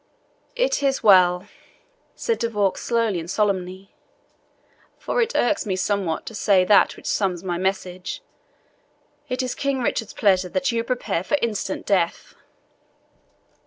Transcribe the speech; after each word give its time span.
"It 0.55 0.81
is 0.81 1.03
well," 1.03 1.45
said 2.15 2.39
De 2.39 2.49
Vaux 2.49 2.75
slowly 2.81 3.19
and 3.19 3.29
solemnly; 3.29 3.91
"for 4.97 5.21
it 5.21 5.35
irks 5.35 5.67
me 5.67 5.75
somewhat 5.75 6.25
to 6.25 6.33
say 6.33 6.65
that 6.65 6.97
which 6.97 7.05
sums 7.05 7.43
my 7.43 7.59
message. 7.59 8.23
It 9.29 9.43
is 9.43 9.53
King 9.53 9.79
Richard's 9.83 10.13
pleasure 10.13 10.49
that 10.49 10.71
you 10.71 10.83
prepare 10.83 11.23
for 11.23 11.37
instant 11.43 11.85
death." 11.85 12.33